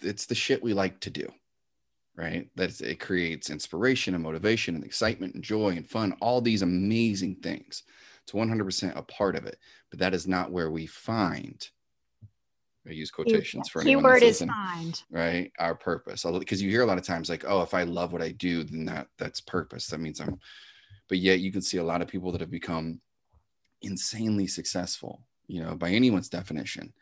[0.00, 1.26] it's the shit we like to do,
[2.16, 2.48] right?
[2.56, 7.36] That it creates inspiration and motivation and excitement and joy and fun, all these amazing
[7.36, 7.82] things.
[8.22, 9.58] It's 100% a part of it,
[9.90, 11.68] but that is not where we find.
[12.86, 16.86] I use quotations for anyone keyword is find right our purpose because you hear a
[16.86, 19.88] lot of times like oh if I love what I do then that that's purpose
[19.88, 20.38] that means I'm
[21.08, 23.00] but yet you can see a lot of people that have become
[23.82, 26.92] insanely successful you know by anyone's definition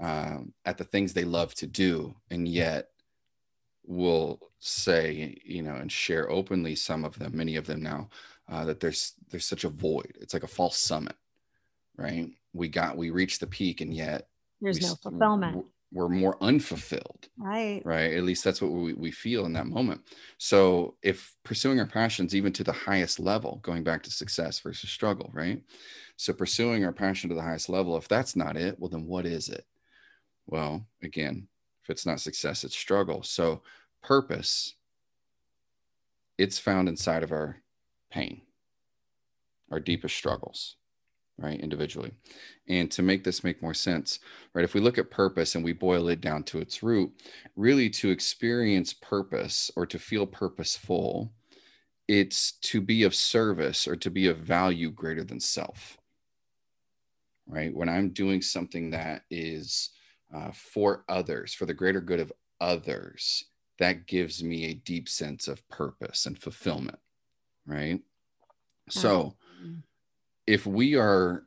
[0.00, 2.88] um, at the things they love to do and yet
[3.86, 8.08] will say you know and share openly some of them many of them now
[8.50, 10.18] uh, that there's there's such a void.
[10.20, 11.16] It's like a false summit
[11.96, 12.30] right?
[12.52, 14.28] We got we reached the peak and yet
[14.60, 17.82] there's no fulfillment we're more unfulfilled right.
[17.84, 18.12] right?
[18.12, 20.00] At least that's what we, we feel in that moment.
[20.38, 24.90] So if pursuing our passions even to the highest level going back to success versus
[24.90, 25.62] struggle right?
[26.16, 29.26] So pursuing our passion to the highest level if that's not it well then what
[29.26, 29.64] is it?
[30.46, 31.48] Well again
[31.82, 33.22] if it's not success it's struggle.
[33.22, 33.62] So
[34.02, 34.74] purpose
[36.38, 37.62] it's found inside of our
[38.10, 38.42] pain
[39.70, 40.76] our deepest struggles
[41.38, 42.12] right individually.
[42.68, 44.20] And to make this make more sense
[44.54, 47.12] right if we look at purpose and we boil it down to its root
[47.56, 51.32] really to experience purpose or to feel purposeful
[52.06, 55.98] it's to be of service or to be of value greater than self
[57.46, 57.74] right?
[57.74, 59.90] When i'm doing something that is
[60.34, 63.44] uh, for others for the greater good of others
[63.78, 66.98] that gives me a deep sense of purpose and fulfillment
[67.66, 68.00] right?
[68.88, 69.34] So
[70.46, 71.44] if we are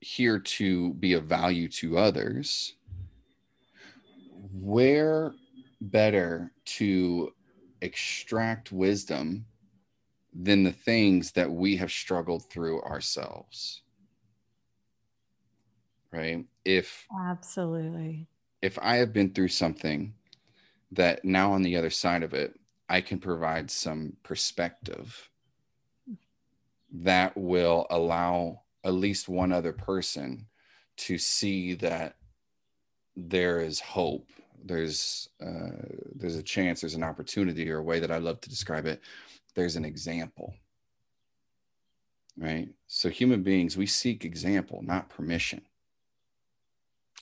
[0.00, 2.74] here to be of value to others,
[4.52, 5.32] where
[5.80, 7.32] better to
[7.80, 9.44] extract wisdom
[10.34, 13.82] than the things that we have struggled through ourselves?
[16.12, 16.46] Right?
[16.64, 18.28] If absolutely,
[18.62, 20.14] if I have been through something
[20.92, 25.28] that now on the other side of it, I can provide some perspective
[26.92, 30.46] that will allow at least one other person
[30.96, 32.16] to see that
[33.16, 34.28] there is hope
[34.64, 35.70] there's uh,
[36.14, 39.00] there's a chance there's an opportunity or a way that i love to describe it
[39.54, 40.54] there's an example
[42.36, 45.60] right so human beings we seek example not permission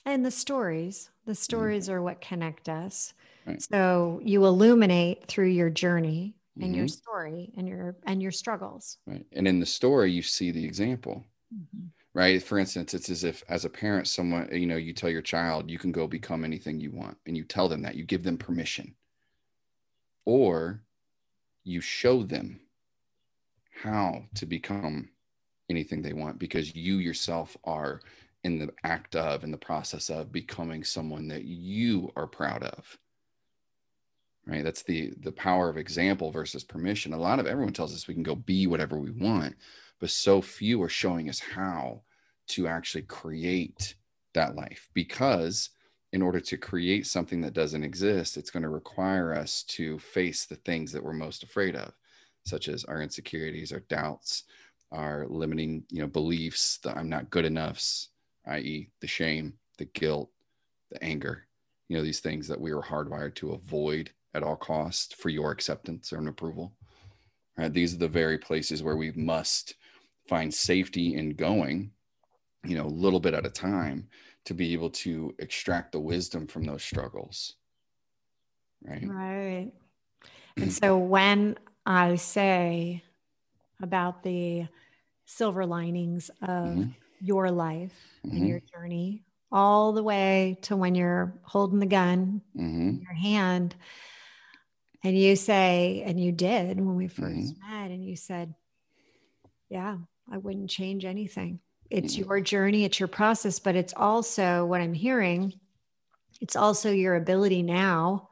[0.05, 1.37] and the stories the mm-hmm.
[1.37, 1.95] stories mm-hmm.
[1.95, 3.13] are what connect us
[3.45, 3.61] right.
[3.61, 6.79] so you illuminate through your journey and mm-hmm.
[6.79, 10.63] your story and your and your struggles right and in the story you see the
[10.63, 11.85] example mm-hmm.
[12.13, 15.21] right for instance it's as if as a parent someone you know you tell your
[15.21, 18.23] child you can go become anything you want and you tell them that you give
[18.23, 18.95] them permission
[20.25, 20.81] or
[21.63, 22.59] you show them
[23.83, 25.09] how to become
[25.69, 28.01] anything they want because you yourself are
[28.43, 32.97] in the act of in the process of becoming someone that you are proud of
[34.47, 34.63] right?
[34.63, 37.13] That's the the power of example versus permission.
[37.13, 39.55] A lot of everyone tells us we can go be whatever we want
[39.99, 42.01] but so few are showing us how
[42.47, 43.95] to actually create
[44.33, 45.69] that life because
[46.13, 50.45] in order to create something that doesn't exist it's going to require us to face
[50.45, 51.93] the things that we're most afraid of
[52.45, 54.43] such as our insecurities our doubts
[54.91, 58.09] our limiting you know beliefs that i'm not good enoughs
[58.47, 60.29] i.e the shame the guilt
[60.91, 61.45] the anger
[61.89, 65.51] you know these things that we are hardwired to avoid at all costs for your
[65.51, 66.73] acceptance or an approval.
[67.57, 67.73] Right?
[67.73, 69.75] These are the very places where we must
[70.27, 71.91] find safety in going,
[72.63, 74.07] you know, a little bit at a time
[74.45, 77.55] to be able to extract the wisdom from those struggles.
[78.83, 79.07] Right.
[79.07, 79.71] Right.
[80.55, 83.03] And so when I say
[83.81, 84.67] about the
[85.25, 86.89] silver linings of mm-hmm.
[87.19, 87.93] your life
[88.25, 88.37] mm-hmm.
[88.37, 92.89] and your journey, all the way to when you're holding the gun mm-hmm.
[92.89, 93.75] in your hand,
[95.03, 97.71] and you say, and you did when we 1st mm-hmm.
[97.71, 98.53] met, and you said,
[99.69, 99.97] Yeah,
[100.31, 101.59] I wouldn't change anything.
[101.89, 102.29] It's mm-hmm.
[102.29, 105.53] your journey, it's your process, but it's also what I'm hearing.
[106.41, 108.29] It's also your ability now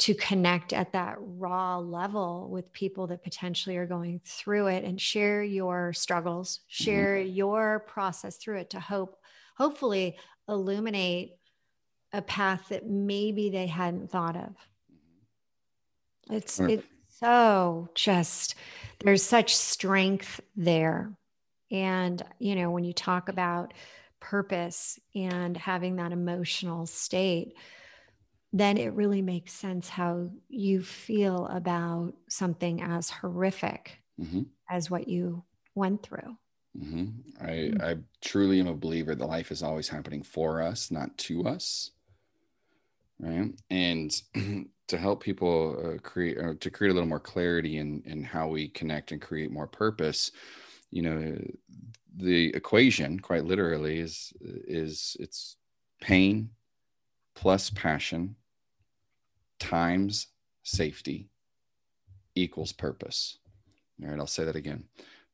[0.00, 5.00] to connect at that raw level with people that potentially are going through it and
[5.00, 6.84] share your struggles, mm-hmm.
[6.84, 7.34] share mm-hmm.
[7.34, 9.16] your process through it to hope,
[9.56, 10.16] hopefully
[10.48, 11.34] illuminate
[12.12, 14.54] a path that maybe they hadn't thought of.
[16.30, 16.86] It's it's
[17.20, 18.54] so just
[19.00, 21.12] there's such strength there.
[21.70, 23.74] And you know, when you talk about
[24.20, 27.54] purpose and having that emotional state,
[28.52, 34.42] then it really makes sense how you feel about something as horrific mm-hmm.
[34.70, 35.44] as what you
[35.74, 36.36] went through.
[36.76, 37.06] Mm-hmm.
[37.40, 37.82] I, mm.
[37.82, 41.90] I truly am a believer that life is always happening for us, not to us.
[43.20, 43.50] Right.
[43.70, 44.22] And
[44.88, 48.48] to help people uh, create uh, to create a little more clarity in in how
[48.48, 50.30] we connect and create more purpose
[50.90, 51.36] you know
[52.16, 55.56] the equation quite literally is is it's
[56.00, 56.50] pain
[57.34, 58.36] plus passion
[59.60, 60.28] times
[60.64, 61.28] safety
[62.34, 63.38] equals purpose
[64.02, 64.84] All right, I'll say that again.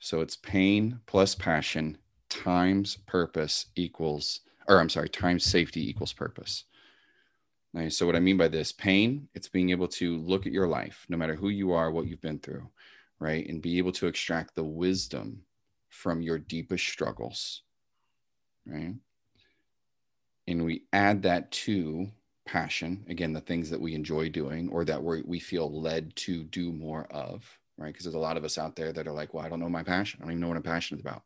[0.00, 1.98] So it's pain plus passion
[2.30, 6.64] times purpose equals, or I'm sorry, times safety equals purpose.
[7.88, 11.06] So what I mean by this, pain, it's being able to look at your life,
[11.08, 12.68] no matter who you are, what you've been through,
[13.18, 13.46] right?
[13.48, 15.42] And be able to extract the wisdom
[15.88, 17.62] from your deepest struggles,
[18.64, 18.94] right?
[20.46, 22.08] And we add that to
[22.46, 26.44] passion, again, the things that we enjoy doing or that we we feel led to
[26.44, 27.44] do more of,
[27.76, 27.88] right?
[27.88, 29.68] Because there's a lot of us out there that are like, well, I don't know
[29.68, 30.20] my passion.
[30.20, 31.22] I don't even know what I'm passionate about.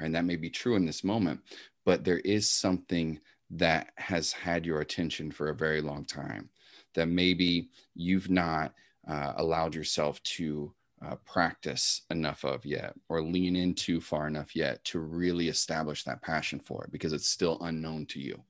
[0.00, 0.06] Right?
[0.06, 1.40] And that may be true in this moment,
[1.84, 3.20] but there is something
[3.54, 6.48] that has had your attention for a very long time
[6.94, 8.72] that maybe you've not
[9.08, 10.72] uh, allowed yourself to
[11.04, 16.22] uh, practice enough of yet or lean into far enough yet to really establish that
[16.22, 18.40] passion for it because it's still unknown to you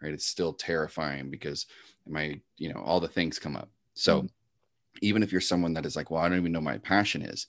[0.00, 1.66] right it's still terrifying because
[2.06, 4.26] my you know all the things come up so mm-hmm.
[5.02, 7.46] even if you're someone that is like well i don't even know my passion is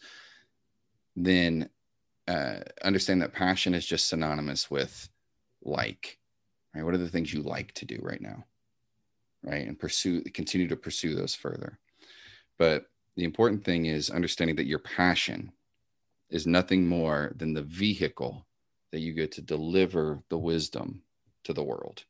[1.15, 1.69] then
[2.27, 5.09] uh, understand that passion is just synonymous with
[5.63, 6.17] like
[6.75, 6.83] right?
[6.83, 8.45] What are the things you like to do right now
[9.45, 9.67] right?
[9.67, 11.79] And pursue continue to pursue those further.
[12.57, 15.51] But the important thing is understanding that your passion
[16.29, 18.45] is nothing more than the vehicle
[18.91, 21.01] that you get to deliver the wisdom
[21.43, 22.03] to the world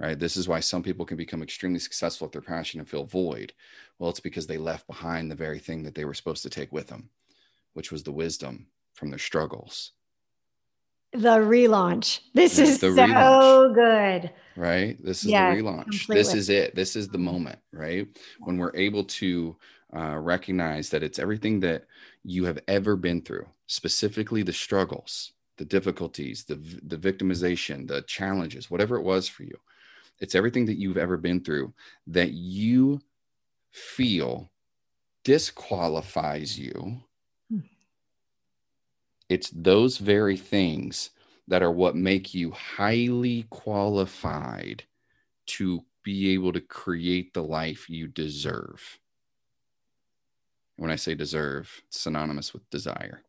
[0.00, 0.18] right?
[0.18, 3.52] This is why some people can become extremely successful at their passion and feel void.
[3.98, 6.72] Well it's because they left behind the very thing that they were supposed to take
[6.72, 7.10] with them
[7.74, 9.92] which was the wisdom from their struggles
[11.14, 12.20] the relaunch.
[12.34, 14.32] This is so relaunch, good.
[14.56, 15.02] Right?
[15.02, 15.84] This is yeah, the relaunch.
[15.84, 16.16] Completely.
[16.16, 16.74] This is it.
[16.74, 18.06] This is the moment, right?
[18.40, 19.56] When we're able to
[19.96, 21.84] uh, recognize that it's everything that
[22.24, 28.70] you have ever been through, specifically the struggles, the difficulties, the, the victimization, the challenges,
[28.70, 29.56] whatever it was for you.
[30.20, 31.72] It's everything that you've ever been through
[32.08, 33.00] that you
[33.70, 34.50] feel
[35.24, 37.00] disqualifies you
[39.28, 41.10] it's those very things
[41.48, 44.84] that are what make you highly qualified
[45.46, 48.98] to be able to create the life you deserve.
[50.76, 53.22] When I say deserve, it's synonymous with desire.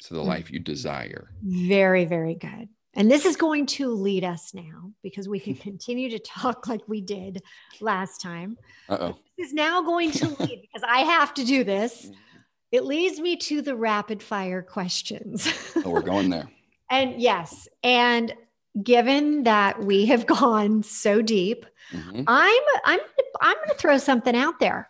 [0.00, 0.28] So the hmm.
[0.28, 1.30] life you desire.
[1.42, 2.68] Very, very good.
[2.94, 6.80] And this is going to lead us now because we can continue to talk like
[6.88, 7.42] we did
[7.80, 8.56] last time.
[8.88, 9.16] Uh-oh.
[9.36, 12.10] This is now going to lead because I have to do this
[12.72, 15.48] it leads me to the rapid fire questions.
[15.84, 16.48] oh, we're going there.
[16.90, 18.34] and yes, and
[18.82, 22.22] given that we have gone so deep, mm-hmm.
[22.26, 23.00] I'm I'm
[23.40, 24.88] I'm going to throw something out there.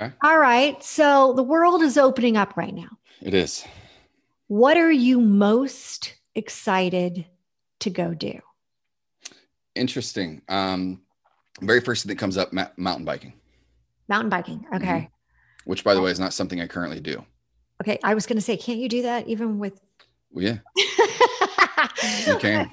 [0.00, 0.12] Okay.
[0.22, 0.82] All right.
[0.82, 2.90] So the world is opening up right now.
[3.22, 3.64] It is.
[4.48, 7.24] What are you most excited
[7.80, 8.38] to go do?
[9.74, 10.42] Interesting.
[10.48, 11.00] Um,
[11.62, 13.32] very first thing that comes up: ma- mountain biking.
[14.08, 14.66] Mountain biking.
[14.72, 14.86] Okay.
[14.86, 15.15] Mm-hmm
[15.66, 17.24] which by the way is not something I currently do.
[17.82, 19.80] Okay, I was going to say, can't you do that even with?
[20.30, 20.58] Well, yeah,
[22.26, 22.70] you can,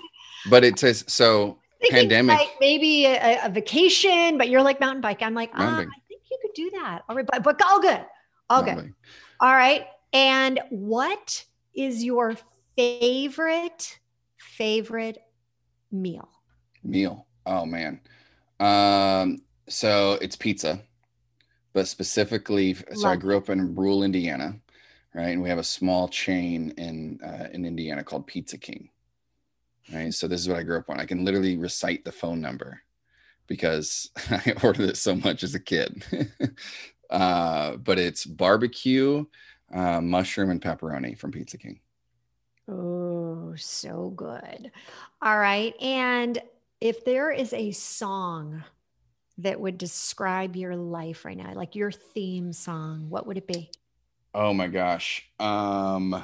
[0.50, 1.60] but it says so.
[1.90, 5.22] Pandemic, like maybe a, a, vacation, but you're like mountain bike.
[5.22, 7.02] I'm like, ah, I think you could do that.
[7.10, 8.06] All right, but, but all good,
[8.50, 8.86] all mountain good.
[8.86, 8.94] Bike.
[9.42, 11.44] All right, and what
[11.76, 12.38] is your
[12.78, 14.00] favorite
[14.38, 15.18] favorite
[15.92, 16.30] meal?
[16.86, 17.28] Meal.
[17.46, 18.00] Oh man.
[18.62, 20.82] Um, so it's pizza
[21.74, 24.56] but specifically, Love so I grew up in rural Indiana,
[25.14, 25.30] right?
[25.30, 28.90] And we have a small chain in uh, in Indiana called Pizza King,
[29.94, 30.14] right?
[30.14, 31.00] So this is what I grew up on.
[31.00, 32.82] I can literally recite the phone number
[33.48, 36.04] because I ordered it so much as a kid.
[37.10, 39.26] uh, but it's barbecue,
[39.74, 41.80] uh, mushroom, and pepperoni from Pizza King.
[42.68, 44.72] Oh, so good.
[45.22, 45.74] All right.
[45.82, 46.42] And
[46.80, 48.64] if there is a song
[49.40, 51.54] that would describe your life right now?
[51.54, 53.72] Like your theme song, what would it be?
[54.34, 55.28] Oh my gosh.
[55.40, 56.24] Um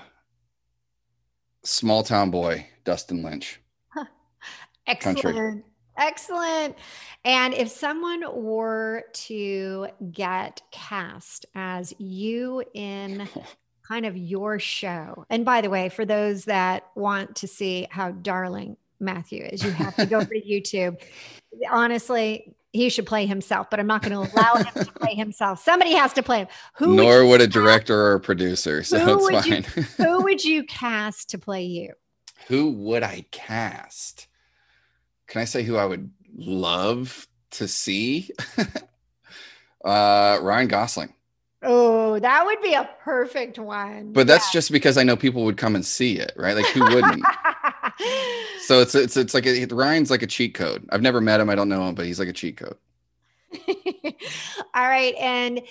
[1.64, 3.60] Small Town Boy, Dustin Lynch.
[4.88, 5.22] Excellent.
[5.22, 5.64] Country.
[5.98, 6.76] Excellent.
[7.26, 13.28] And if someone were to get cast as you in
[13.88, 18.12] kind of your show, and by the way, for those that want to see how
[18.12, 21.00] darling Matthew is, you have to go to YouTube.
[21.70, 25.64] Honestly, he should play himself, but I'm not going to allow him to play himself.
[25.64, 26.48] Somebody has to play him.
[26.76, 29.66] Who Nor would, would a director or a producer, so it's fine.
[29.76, 31.94] You, who would you cast to play you?
[32.48, 34.28] Who would I cast?
[35.28, 38.32] Can I say who I would love to see?
[39.86, 41.14] uh, Ryan Gosling.
[41.62, 44.14] Oh, that would be a perfect one.
[44.14, 44.60] But that's yeah.
[44.60, 46.56] just because I know people would come and see it, right?
[46.56, 47.22] Like who wouldn't?
[48.70, 50.88] so it's it's it's like a, Ryan's like a cheat code.
[50.92, 51.50] I've never met him.
[51.50, 52.78] I don't know him, but he's like a cheat code.
[54.76, 55.64] All right, and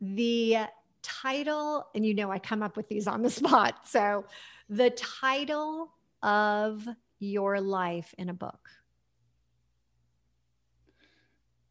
[0.00, 0.60] the
[1.02, 3.80] title, and you know I come up with these on the spot.
[3.84, 4.24] So,
[4.70, 5.92] the title
[6.22, 6.88] of
[7.18, 8.70] your life in a book.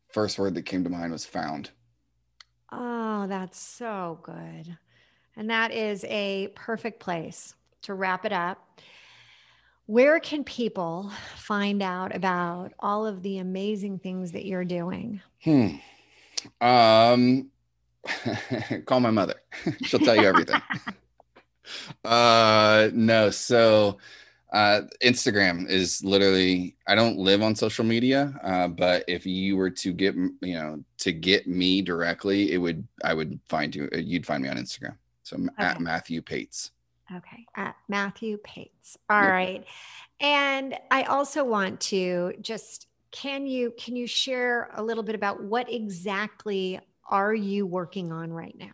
[0.09, 1.71] First word that came to mind was found.
[2.71, 4.77] Oh, that's so good.
[5.35, 8.79] And that is a perfect place to wrap it up.
[9.89, 15.19] Where can people find out about all of the amazing things that you're doing?
[15.43, 15.77] Hmm.
[16.61, 17.49] Um,
[18.85, 19.41] call my mother.
[19.85, 20.61] She'll tell you everything.
[22.05, 23.31] uh, no.
[23.31, 23.97] So,
[24.53, 26.75] uh, Instagram is literally.
[26.87, 30.83] I don't live on social media, uh, but if you were to get, you know,
[30.99, 32.87] to get me directly, it would.
[33.03, 33.89] I would find you.
[33.91, 34.97] You'd find me on Instagram.
[35.23, 35.49] So okay.
[35.57, 36.69] at Matthew Paetz.
[37.15, 38.97] Okay, at Matthew Paetz.
[39.09, 39.31] All yep.
[39.31, 39.65] right,
[40.19, 45.43] and I also want to just can you can you share a little bit about
[45.43, 46.79] what exactly
[47.09, 48.71] are you working on right now?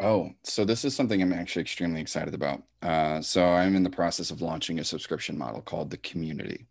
[0.00, 2.62] Oh, so this is something I'm actually extremely excited about.
[2.82, 6.66] Uh, so I'm in the process of launching a subscription model called the Community.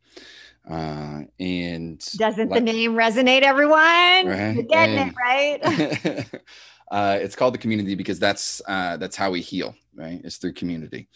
[0.70, 3.80] Uh, and doesn't like, the name resonate, everyone?
[3.80, 4.54] Right?
[4.54, 6.42] You're getting and, it right.
[6.92, 10.22] uh, it's called the Community because that's uh, that's how we heal, right?
[10.24, 11.10] It's through community.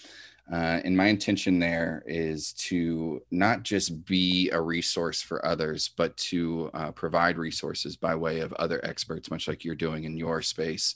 [0.51, 6.17] Uh, and my intention there is to not just be a resource for others, but
[6.17, 10.41] to uh, provide resources by way of other experts, much like you're doing in your
[10.41, 10.95] space.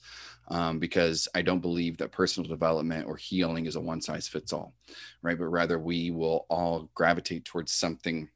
[0.50, 4.52] Um, because I don't believe that personal development or healing is a one size fits
[4.52, 4.74] all,
[5.24, 5.38] right?
[5.38, 8.30] But rather, we will all gravitate towards something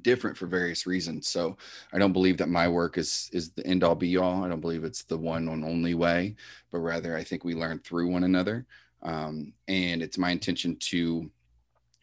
[0.00, 1.28] different for various reasons.
[1.28, 1.56] So
[1.92, 4.44] I don't believe that my work is is the end all be all.
[4.44, 6.36] I don't believe it's the one and only way,
[6.70, 8.66] but rather I think we learn through one another.
[9.02, 11.30] Um, and it's my intention to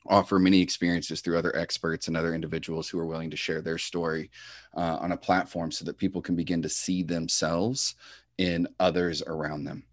[0.07, 3.77] offer many experiences through other experts and other individuals who are willing to share their
[3.77, 4.29] story
[4.75, 7.95] uh, on a platform so that people can begin to see themselves
[8.37, 9.83] in others around them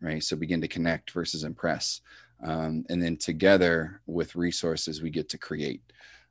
[0.00, 2.00] right so begin to connect versus impress
[2.42, 5.82] um, and then together with resources we get to create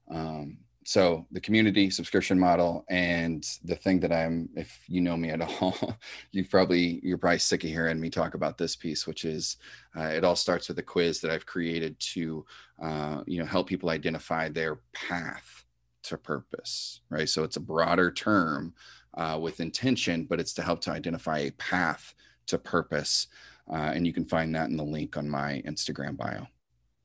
[0.09, 5.29] um, so the community subscription model and the thing that i'm if you know me
[5.29, 5.97] at all
[6.32, 9.57] you probably you're probably sick of hearing me talk about this piece which is
[9.97, 12.45] uh, it all starts with a quiz that i've created to
[12.82, 15.65] uh, you know help people identify their path
[16.03, 17.29] to purpose right?
[17.29, 18.73] So it's a broader term
[19.13, 22.15] uh, with intention but it's to help to identify a path
[22.47, 23.27] to purpose
[23.71, 26.47] uh, and you can find that in the link on my instagram bio.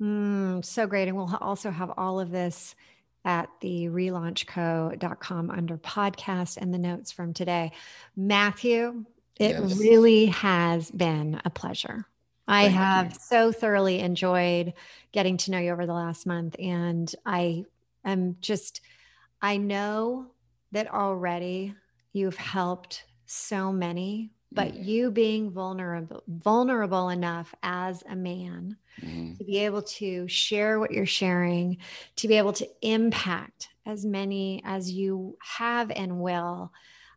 [0.00, 2.74] Mm, so great and we'll also have all of this
[3.26, 7.72] at the relaunchco.com under podcast and the notes from today.
[8.16, 9.04] Matthew,
[9.38, 9.78] it yes.
[9.78, 12.06] really has been a pleasure.
[12.48, 13.18] I Thank have you.
[13.20, 14.72] so thoroughly enjoyed
[15.10, 16.54] getting to know you over the last month.
[16.60, 17.64] And I
[18.04, 18.80] am just,
[19.42, 20.28] I know
[20.70, 21.74] that already
[22.12, 24.82] you've helped so many but mm-hmm.
[24.82, 29.34] you being vulnerable vulnerable enough as a man mm-hmm.
[29.34, 31.76] to be able to share what you're sharing
[32.16, 36.72] to be able to impact as many as you have and will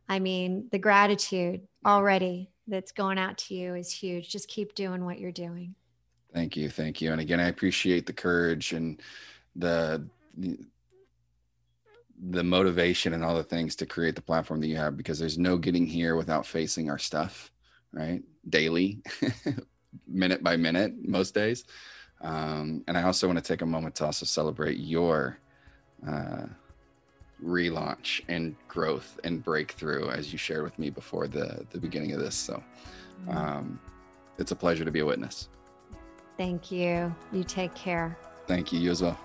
[0.08, 5.04] i mean the gratitude already that's going out to you is huge just keep doing
[5.04, 5.74] what you're doing
[6.32, 9.02] thank you thank you and again i appreciate the courage and
[9.56, 10.56] the the
[12.22, 15.56] motivation and all the things to create the platform that you have because there's no
[15.56, 17.50] getting here without facing our stuff
[17.92, 18.22] right?
[18.48, 19.02] Daily
[20.08, 21.64] minute by minute most days.
[22.22, 25.38] Um, and i also want to take a moment to also celebrate your
[26.06, 26.44] uh,
[27.42, 32.20] relaunch and growth and breakthrough as you shared with me before the the beginning of
[32.20, 32.34] this.
[32.34, 32.62] So
[33.22, 33.36] mm-hmm.
[33.36, 33.80] um,
[34.38, 35.48] it's a pleasure to be a witness.
[36.36, 37.14] Thank you.
[37.32, 38.18] You take care.
[38.46, 38.80] Thank you.
[38.80, 39.18] You as well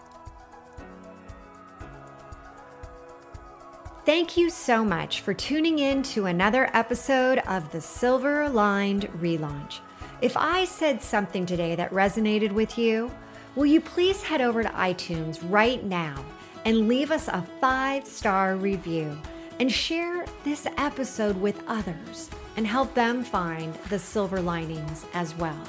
[4.05, 9.79] Thank you so much for tuning in to another episode of the Silver Lined Relaunch.
[10.21, 13.09] If I said something today that resonated with you,
[13.55, 16.23] will you please head over to iTunes right now
[16.65, 19.17] and leave us a five star review
[19.59, 25.67] and share this episode with others and help them find the silver linings as well.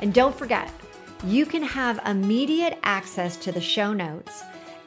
[0.00, 0.70] And don't forget,
[1.24, 4.42] you can have immediate access to the show notes,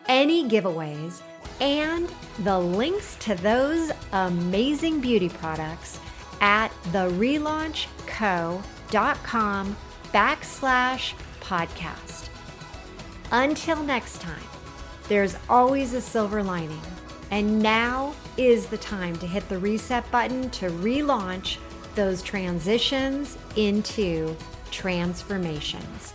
[0.07, 1.23] any giveaways,
[1.59, 5.99] and the links to those amazing beauty products
[6.41, 9.77] at therelaunchco.com
[10.11, 12.29] backslash podcast.
[13.31, 14.43] Until next time,
[15.07, 16.81] there's always a silver lining.
[17.31, 21.57] And now is the time to hit the reset button to relaunch
[21.95, 24.35] those transitions into
[24.71, 26.13] transformations.